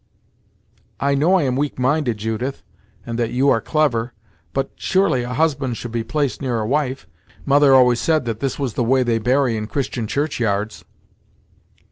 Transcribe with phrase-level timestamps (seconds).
[0.99, 2.63] "I know I am weak minded, Judith,
[3.05, 4.13] and that you are clever
[4.51, 7.05] but, surely a husband should be placed near a wife.
[7.45, 10.83] Mother always said that this was the way they bury in Christian churchyards."